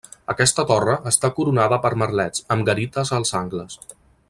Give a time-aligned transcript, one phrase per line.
[0.33, 3.79] Aquesta torre està coronada per merlets, amb garites als angles.